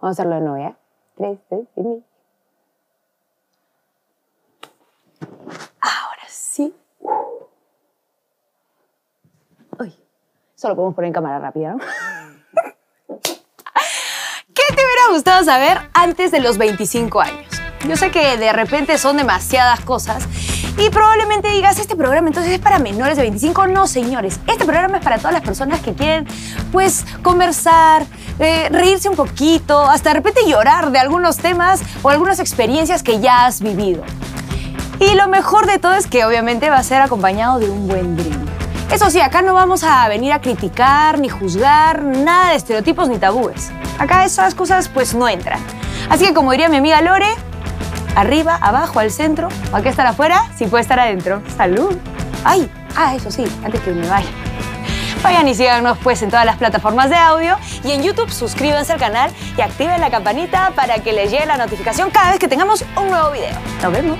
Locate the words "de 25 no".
23.16-23.86